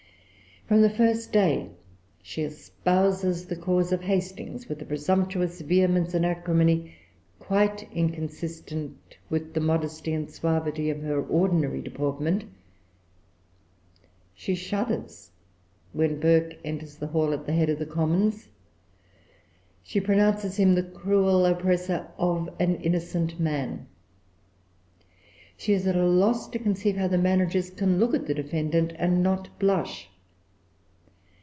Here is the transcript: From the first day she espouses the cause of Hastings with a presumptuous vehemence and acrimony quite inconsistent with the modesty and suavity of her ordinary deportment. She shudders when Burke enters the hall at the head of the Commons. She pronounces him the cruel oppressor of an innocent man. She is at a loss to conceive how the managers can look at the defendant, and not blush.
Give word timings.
From 0.67 0.83
the 0.83 0.89
first 0.89 1.33
day 1.33 1.69
she 2.21 2.43
espouses 2.43 3.47
the 3.47 3.57
cause 3.57 3.91
of 3.91 4.03
Hastings 4.03 4.69
with 4.69 4.81
a 4.81 4.85
presumptuous 4.85 5.59
vehemence 5.59 6.13
and 6.13 6.25
acrimony 6.25 6.93
quite 7.39 7.91
inconsistent 7.91 9.17
with 9.29 9.53
the 9.53 9.59
modesty 9.59 10.13
and 10.13 10.29
suavity 10.31 10.89
of 10.89 11.01
her 11.01 11.21
ordinary 11.21 11.81
deportment. 11.81 12.45
She 14.33 14.55
shudders 14.55 15.31
when 15.91 16.21
Burke 16.21 16.55
enters 16.63 16.95
the 16.95 17.07
hall 17.07 17.33
at 17.33 17.45
the 17.45 17.51
head 17.53 17.67
of 17.69 17.77
the 17.77 17.85
Commons. 17.85 18.47
She 19.83 19.99
pronounces 19.99 20.55
him 20.55 20.75
the 20.75 20.83
cruel 20.83 21.45
oppressor 21.45 22.07
of 22.17 22.47
an 22.61 22.75
innocent 22.75 23.41
man. 23.41 23.87
She 25.57 25.73
is 25.73 25.85
at 25.85 25.97
a 25.97 26.05
loss 26.07 26.47
to 26.51 26.59
conceive 26.59 26.95
how 26.95 27.09
the 27.09 27.17
managers 27.17 27.69
can 27.71 27.99
look 27.99 28.13
at 28.13 28.25
the 28.25 28.33
defendant, 28.33 28.93
and 28.97 29.21
not 29.21 29.59
blush. 29.59 30.07